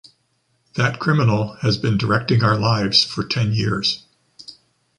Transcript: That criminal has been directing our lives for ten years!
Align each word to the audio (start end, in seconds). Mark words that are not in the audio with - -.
That 0.77 0.97
criminal 0.97 1.57
has 1.61 1.77
been 1.77 1.95
directing 1.95 2.43
our 2.43 2.57
lives 2.57 3.03
for 3.03 3.23
ten 3.23 3.53
years! 3.53 4.07